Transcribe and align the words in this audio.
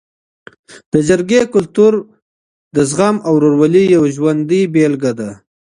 د 0.91 0.93
جرګې 1.07 1.41
کلتور 1.53 1.93
د 2.75 2.77
زغم 2.89 3.15
او 3.27 3.33
ورورولۍ 3.37 3.85
یو 3.95 4.03
ژوندی 4.15 4.61
بېلګه 4.73 5.11
ده. 5.19 5.29